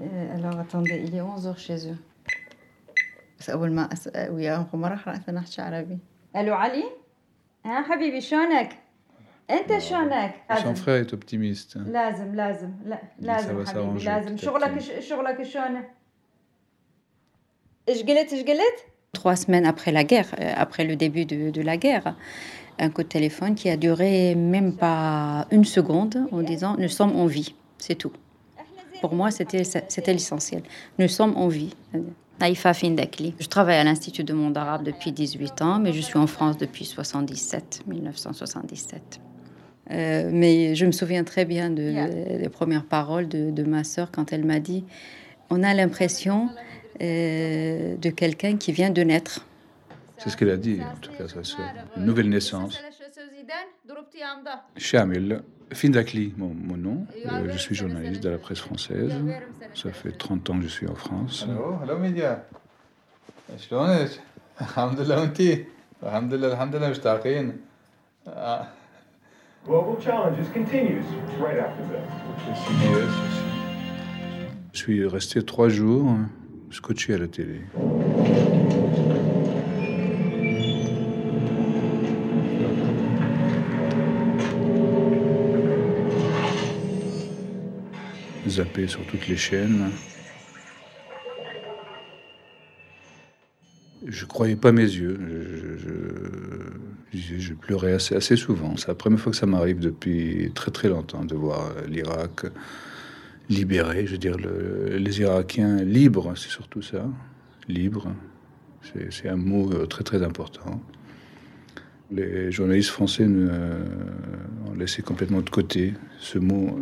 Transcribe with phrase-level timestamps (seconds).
[0.00, 1.96] Euh, alors attendez, il est 11h chez eux.
[3.40, 5.98] بس أول ما أسأل وياهم ما راح أعرف أحكي عربي.
[6.36, 6.84] ألو علي؟
[7.64, 8.76] ها حبيبي شلونك؟
[9.50, 11.76] أنت شلونك؟ Son frère est optimiste.
[11.76, 14.82] لازم لازم لا ça لازم va حبيبي s'arranger لازم petit à شغلك petit.
[14.82, 15.84] ش- شغلك شلونه؟
[17.88, 18.84] ايش قلت ايش قلت؟
[19.18, 22.06] Trois semaines après la guerre, euh, après le début de, de la guerre,
[22.78, 27.14] un coup de téléphone qui a duré même pas une seconde en disant nous sommes
[27.22, 28.12] en vie, c'est tout.
[29.01, 30.61] Pour moi, c'était c'était l'essentiel.
[30.99, 31.75] Nous sommes en vie.
[32.39, 33.35] Naïfa Findakli.
[33.39, 36.57] Je travaille à l'Institut de monde arabe depuis 18 ans, mais je suis en France
[36.57, 39.19] depuis 77, 1977.
[39.91, 44.09] Euh, mais je me souviens très bien de, des premières paroles de, de ma sœur
[44.11, 44.83] quand elle m'a dit
[45.49, 46.49] On a l'impression
[47.01, 49.45] euh, de quelqu'un qui vient de naître.
[50.17, 51.65] C'est ce qu'elle a dit, en tout cas, sa sœur.
[51.97, 52.79] Une nouvelle naissance.
[54.76, 55.42] Shamil
[55.72, 57.06] Findakli, mon, mon nom.
[57.26, 59.12] Euh, je suis journaliste de la presse française.
[59.74, 61.44] Ça fait 30 ans que je suis en France.
[61.44, 62.42] الو هلو ميديا
[63.58, 64.10] شلونك؟
[64.60, 65.64] الحمد لله وانتي؟
[66.02, 67.60] الحمد لله الحمد لله مشتاقين
[68.28, 68.66] آه،
[69.66, 71.06] Global Challenges continues
[71.40, 72.06] right after this.
[72.64, 73.14] CBS.
[74.72, 76.24] Je suis resté trois jours euh,
[76.70, 77.60] scotché à la télé.
[88.51, 89.89] Zappé sur toutes les chaînes.
[94.05, 95.77] Je croyais pas mes yeux.
[97.13, 98.75] Je, pleurais assez, souvent.
[98.77, 102.45] C'est la première fois que ça m'arrive depuis très très longtemps de voir l'Irak
[103.49, 104.05] libéré.
[104.07, 107.05] Je veux dire, le- les Irakiens libres, c'est surtout ça.
[107.67, 108.07] Libre.
[109.11, 110.81] C'est un mot euh, très très important.
[112.11, 113.83] Les journalistes français ne, euh,
[114.67, 116.79] ont laissé complètement de côté ce mot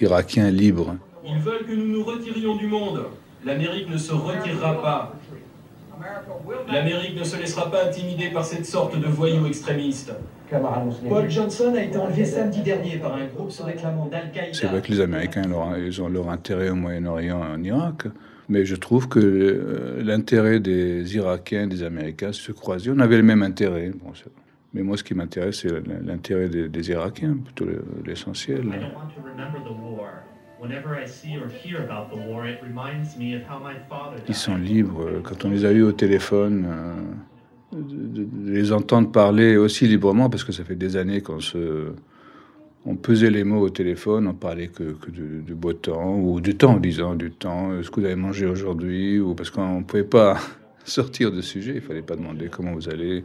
[0.00, 0.96] irakien libre.
[1.24, 3.04] Ils veulent que nous nous retirions du monde.
[3.44, 5.14] L'Amérique ne se retirera pas.
[6.72, 10.12] L'Amérique ne se laissera pas intimider par cette sorte de voyous extrémistes.
[11.08, 14.52] Paul Johnson a été enlevé samedi dernier par un groupe se réclamant d'Al-Qaïda.
[14.52, 18.04] C'est vrai que les Américains leur- ils ont leur intérêt au Moyen-Orient et en Irak,
[18.50, 22.90] mais je trouve que euh, l'intérêt des Irakiens et des Américains se croisaient.
[22.94, 23.92] On avait le même intérêt.
[23.94, 24.12] Bon,
[24.74, 25.70] mais moi, ce qui m'intéresse, c'est
[26.04, 28.62] l'intérêt des, des Irakiens, plutôt le- l'essentiel.
[34.28, 35.20] Ils sont libres.
[35.24, 40.44] Quand on les a eus au téléphone, euh, de, les entendre parler aussi librement, parce
[40.44, 41.92] que ça fait des années qu'on se,
[42.84, 46.40] on pesait les mots au téléphone, on parlait que, que du, du beau temps ou
[46.40, 47.72] du temps, disons du temps.
[47.72, 50.38] euh, Ce que vous avez mangé aujourd'hui, ou parce qu'on ne pouvait pas
[50.84, 53.24] sortir de sujet, il fallait pas demander comment vous allez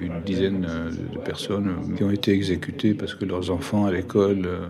[0.00, 3.92] une dizaine euh, de personnes euh, qui ont été exécutées parce que leurs enfants à
[3.92, 4.66] l'école euh,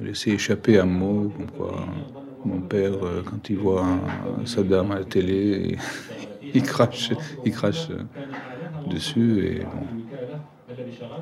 [0.00, 1.86] ont laissé échapper un mot, comme quoi
[2.44, 3.86] mon père, euh, quand il voit
[4.44, 5.76] Saddam à la télé,
[6.54, 7.12] il crache,
[7.44, 7.88] il crache
[8.86, 9.46] dessus.
[9.46, 9.86] Et bon.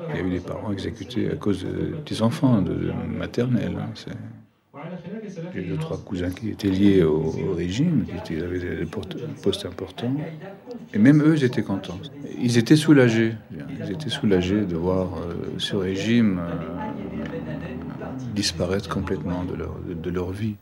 [0.09, 1.65] Il y a eu des parents exécutés à cause
[2.05, 3.27] des enfants de, hein,
[5.53, 7.17] j'ai deux, trois cousins qui étaient liés au,
[7.49, 10.13] au régime, qui étaient- avaient des postes- importants.
[10.93, 11.99] Et même eux, ils étaient contents.
[12.39, 13.33] Ils étaient soulagés.
[13.83, 16.43] Ils étaient soulagés de voir euh, ce régime euh,
[18.35, 20.55] disparaître complètement de leur, de, de leur vie.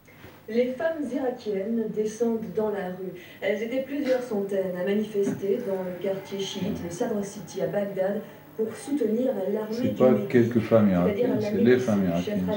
[0.50, 3.14] Les femmes irakiennes descendent dans la rue.
[3.42, 8.22] Elles étaient plusieurs centaines à manifester dans le quartier chiite de Sadr City à Bagdad
[8.66, 12.52] pour soutenir l'armée C'est du pas quelques femmes irakiennes, c'est les femmes irakiennes.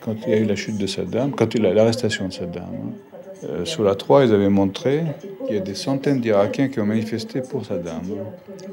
[0.00, 2.28] Quand il y a eu la chute de Saddam, quand il y a eu l'arrestation
[2.28, 2.92] de Saddam, hein,
[3.44, 5.02] euh, sur la 3, ils avaient montré
[5.46, 8.02] qu'il y a des centaines d'Irakiens qui ont manifesté pour Saddam.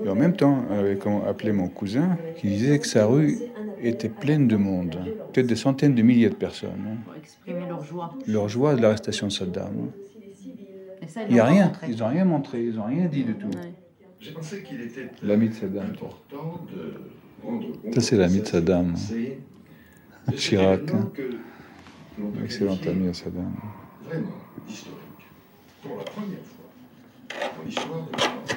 [0.05, 3.37] Et en même temps, on avait appelé mon cousin qui disait que sa rue
[3.81, 4.97] était pleine de monde.
[5.33, 6.69] Peut-être des centaines de milliers de personnes.
[6.87, 6.97] hein.
[7.05, 8.11] Pour exprimer leur joie.
[8.27, 9.89] Leur joie de l'arrestation de Saddam.
[11.01, 11.65] Et ça, ils Il n'y a rien.
[11.65, 11.87] montré.
[11.89, 12.63] Ils n'ont rien montré.
[12.63, 13.47] Ils n'ont rien dit du tout.
[13.47, 13.73] Ouais.
[14.21, 15.89] J'ai pensé qu'il était L'ami de Saddam.
[15.89, 16.93] important de
[17.43, 18.95] rendre compte Ça, c'est l'ami de Saddam.
[18.95, 19.39] C'est
[20.35, 20.85] Chirac.
[20.85, 21.37] peut
[22.43, 23.51] Excellent ami à Saddam.
[24.05, 24.29] Vraiment
[24.69, 24.99] historique.
[25.81, 26.69] Pour la première fois
[27.57, 28.53] dans l'histoire de l'Europe.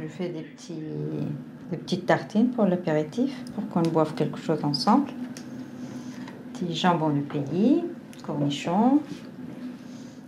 [0.00, 0.80] Je fais des, petits,
[1.70, 5.10] des petites tartines pour l'apéritif, pour qu'on boive quelque chose ensemble.
[6.54, 7.84] Petit jambon du pays,
[8.24, 9.02] cornichons.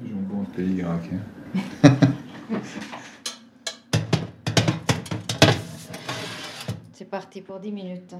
[0.04, 1.20] Jambon de pays irakien.
[6.92, 8.14] C'est parti pour 10 minutes.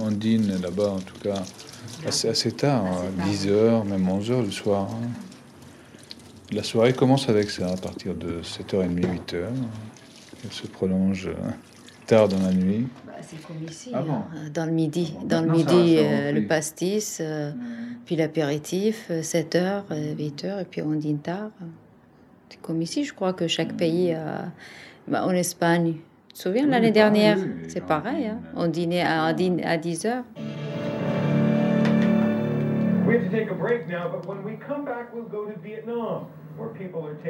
[0.00, 1.42] On dîne là-bas, en tout cas,
[2.06, 2.84] assez, assez tard,
[3.26, 4.88] 10h, même 11h le soir.
[4.90, 5.08] hein.
[6.52, 9.44] La soirée commence avec ça, à partir de 7h30, 8h.
[10.44, 11.34] Elle se prolonge euh,
[12.08, 12.88] tard dans la nuit.
[13.06, 15.14] Bah, c'est comme ici, Ah bon hein, dans le midi.
[15.24, 17.52] Dans le midi, euh, le pastis, euh,
[18.06, 19.82] puis l'apéritif, 7h,
[20.16, 21.50] 8h, et puis on dîne tard.
[22.48, 24.46] C'est comme ici, je crois que chaque pays a...
[25.06, 25.94] bah, en Espagne,
[26.28, 27.38] tu te souviens, l'année pareil, dernière,
[27.68, 28.26] c'est pareil.
[28.26, 28.38] hein.
[28.56, 30.22] euh, On dînait à, à 10h.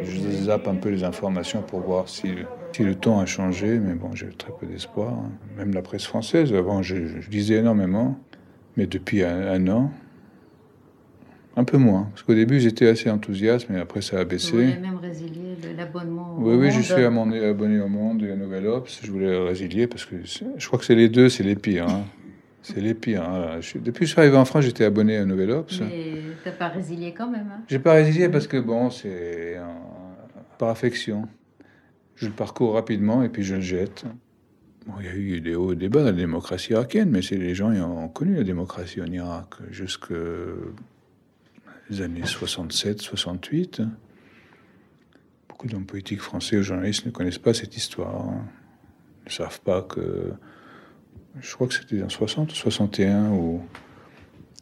[0.03, 2.35] Je zappe un peu les informations pour voir si,
[2.73, 5.13] si le temps a changé, mais bon, j'ai très peu d'espoir.
[5.13, 5.31] hein.
[5.57, 8.19] Même la presse française, avant, je, je lisais énormément,
[8.77, 9.91] mais depuis un, un an,
[11.57, 12.09] un peu moins.
[12.11, 14.53] Parce qu'au début, j'étais assez enthousiaste, mais après, ça a baissé.
[14.53, 16.37] voulais même résilier l'abonnement.
[16.39, 19.01] au Oui, oui, je suis abonné, abonné au Monde et à Nouvel Obs.
[19.03, 21.89] Je voulais résilier parce que je crois que c'est les deux, c'est les pires.
[21.89, 22.05] hein.
[22.75, 23.23] C'est les pires.
[23.29, 23.61] hein.
[23.61, 25.81] Je depuis que je suis arrivé en France, j'étais abonné à Nouvel Obs.
[25.81, 27.49] Mais t'as pas résilié quand même.
[27.53, 27.63] Hein.
[27.69, 29.57] J'ai pas résilié parce que bon, c'est
[30.59, 31.29] par affection.
[32.17, 34.05] Je le parcours rapidement et puis je le jette.
[34.87, 37.23] Bon, il y a eu des hauts et des bas dans la démocratie irakienne, mais
[37.23, 40.13] c'est les gens qui ont connu la démocratie en Irak jusque
[41.91, 43.83] les années 67, 68.
[45.49, 48.15] Beaucoup d'hommes politiques français ou journalistes ne connaissent pas cette histoire.
[48.29, 48.45] hein.
[49.25, 50.33] Ils ne savent pas que.
[51.41, 53.63] Je crois que c'était en 60 ou 61 où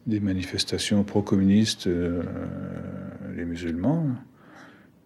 [0.05, 2.23] des manifestations pro-communistes, euh,
[3.35, 4.05] les musulmans,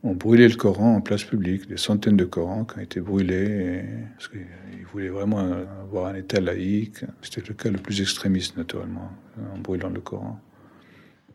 [0.04, 3.36] ont brûlé le Coran en place publique, des centaines de Corans qui ont été brûlés,
[3.84, 3.86] et-
[4.16, 5.40] parce qu'ils voulaient vraiment
[5.82, 7.06] avoir un État laïque.
[7.22, 9.12] C'était le cas le plus extrémiste, naturellement,
[9.54, 10.40] en brûlant le Coran.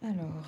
[0.02, 0.46] Alors.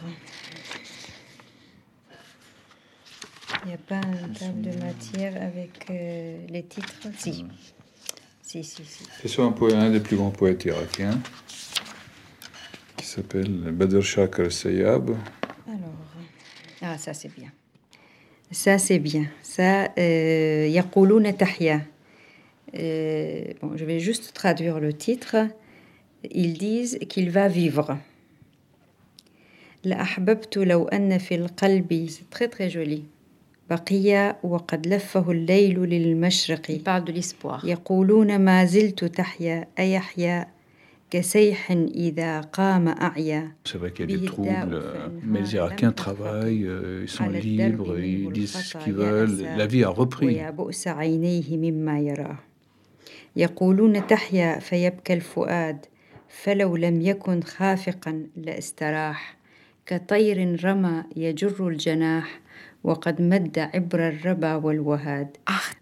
[3.64, 6.94] Il n'y a pas une table de matière avec euh, les titres?
[7.16, 7.44] Si.
[8.50, 11.20] C'est sur un, poète, un des plus grands poètes irakiens
[12.96, 15.10] qui s'appelle Badr Shah Al-Sayyab.
[15.66, 15.92] Alors,
[16.80, 17.52] ah, ça c'est bien.
[18.50, 19.26] Ça c'est bien.
[19.42, 21.82] Ça, euh, Yaqulun Tahya.
[22.74, 25.36] Euh, bon, je vais juste traduire le titre.
[26.30, 27.98] Ils disent qu'il va vivre.
[29.84, 29.90] C'est
[32.30, 33.04] très très joli.
[33.70, 36.80] بقي وقد لفه الليل للمشرق.
[37.64, 40.46] يقولون ما زلت تحيا أيحيا؟
[41.10, 43.52] كسيح إذا قام أعيا.
[43.64, 44.82] C'est vrai qu'il y a des troubles,
[45.22, 46.68] mais les Irakiens travaillent,
[47.02, 49.40] ils sont libres, ils disent ce qu'ils veulent.
[49.56, 50.26] La vie a repris.
[50.26, 52.38] ويا بؤس عينيه مما يراه
[53.36, 55.86] يقولون تحيا فيبكى الفؤاد.
[56.28, 59.36] فلو لم يكن خافقا لاستراح.
[59.86, 62.40] كطير رمى يجر الجناح.
[62.84, 65.36] وقد مد عبر الربا والوهاد.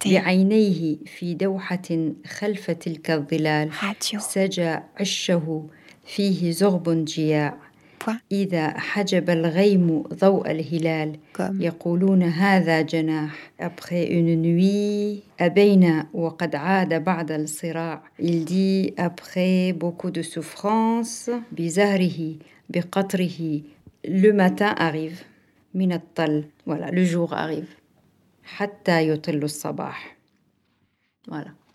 [0.06, 3.70] بعينيه في دوحة خلف تلك الظلال
[4.18, 5.66] سجى عشه
[6.06, 7.56] فيه زغب جياع.
[8.32, 11.16] إذا حجب الغيم ضوء الهلال.
[11.40, 13.52] يقولون هذا جناح.
[13.60, 18.02] Après une nuit أبينا وقد عاد بعد الصراع.
[18.20, 21.30] Il dit après beaucoup de souffrance.
[21.52, 22.34] بزهره
[22.70, 23.60] بقطره.
[24.06, 25.35] Le matin arrive.
[25.76, 27.34] من الطل ولا لو جوغ
[28.44, 30.16] حتى يطل الصباح.
[31.30, 31.65] Voilà.